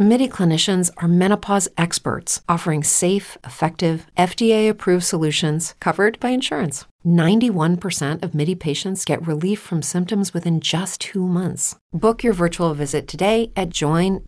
[0.00, 6.84] MIDI clinicians are menopause experts offering safe, effective, FDA approved solutions covered by insurance.
[7.04, 11.74] 91% of MIDI patients get relief from symptoms within just two months.
[11.92, 14.22] Book your virtual visit today at joinmidi.com.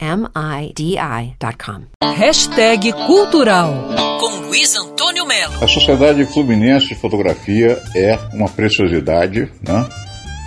[2.03, 5.55] Hashtag Cultural com Luiz Antônio Melo.
[5.63, 9.89] A Sociedade Fluminense de Fotografia é uma preciosidade, né?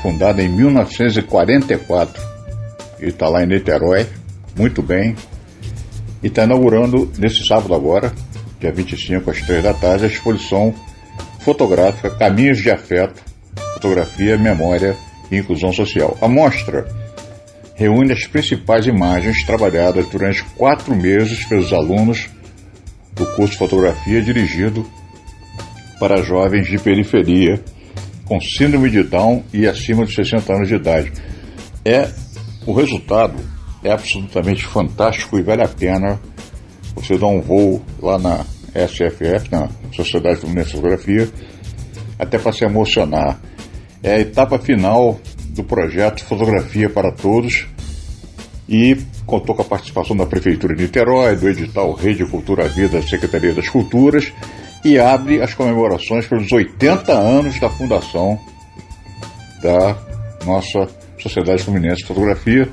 [0.01, 2.21] fundada em 1944
[2.99, 4.05] e está lá em Niterói,
[4.55, 5.15] muito bem,
[6.21, 8.13] e está inaugurando nesse sábado agora,
[8.59, 10.73] dia 25 às 3 da tarde, a exposição
[11.39, 13.21] fotográfica Caminhos de Afeto,
[13.73, 14.95] Fotografia, Memória
[15.29, 16.17] e Inclusão Social.
[16.21, 16.87] A mostra
[17.75, 22.29] reúne as principais imagens trabalhadas durante quatro meses pelos alunos
[23.13, 24.85] do curso de fotografia dirigido
[25.99, 27.61] para jovens de periferia
[28.25, 31.11] com síndrome de Down e acima de 60 anos de idade.
[31.83, 32.09] É
[32.65, 33.35] o resultado
[33.83, 36.19] é absolutamente fantástico e vale a pena
[36.95, 41.29] você dar um voo lá na SFF, na Sociedade Fluminense de Fotografia,
[42.17, 43.39] até para se emocionar.
[44.01, 47.67] É a etapa final do projeto Fotografia para Todos
[48.67, 53.07] e contou com a participação da Prefeitura de Niterói, do edital Rede Cultura Vida da
[53.07, 54.31] Secretaria das Culturas
[54.83, 58.39] e abre as comemorações pelos 80 anos da fundação
[59.61, 59.97] da
[60.45, 62.67] nossa Sociedade Fluminense de Fotografia,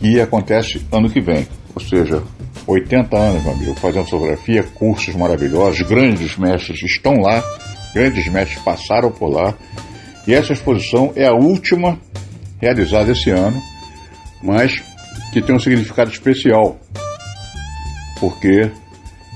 [0.00, 1.46] que acontece ano que vem.
[1.74, 2.22] Ou seja,
[2.66, 7.42] 80 anos, meu amigo, fazendo fotografia, cursos maravilhosos, grandes mestres estão lá,
[7.94, 9.54] grandes mestres passaram por lá.
[10.26, 11.98] E essa exposição é a última
[12.60, 13.60] realizada esse ano,
[14.42, 14.82] mas
[15.32, 16.78] que tem um significado especial,
[18.18, 18.70] porque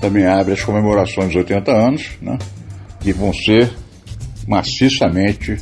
[0.01, 2.37] também abre as comemorações dos 80 anos, né,
[2.99, 3.71] que vão ser
[4.47, 5.57] maciçamente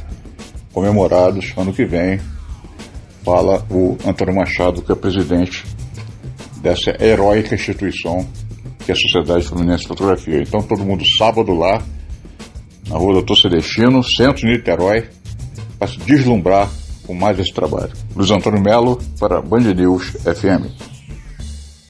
[0.74, 2.20] comemorados ano que vem,
[3.24, 5.66] fala o Antônio Machado, que é presidente
[6.62, 8.26] dessa heróica instituição
[8.84, 10.42] que é a Sociedade Fluminense de Fotografia.
[10.42, 11.82] Então todo mundo sábado lá,
[12.88, 15.08] na rua Doutor Celestino, centro de Niterói,
[15.80, 16.70] para se deslumbrar
[17.06, 17.92] com mais esse trabalho.
[18.16, 20.93] Luiz Antônio Melo para Band News FM.